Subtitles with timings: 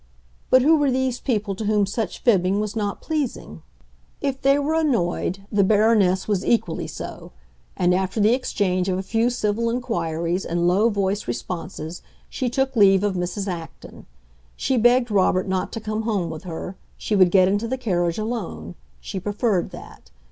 [0.49, 3.61] But who were these people to whom such fibbing was not pleasing?
[4.19, 7.33] If they were annoyed, the Baroness was equally so;
[7.77, 12.75] and after the exchange of a few civil inquiries and low voiced responses she took
[12.75, 13.47] leave of Mrs.
[13.47, 14.07] Acton.
[14.55, 18.17] She begged Robert not to come home with her; she would get into the carriage
[18.17, 20.09] alone; she preferred that.